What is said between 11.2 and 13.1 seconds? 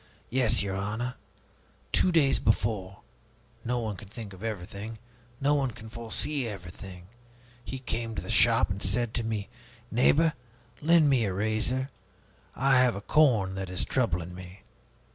a razor; I have a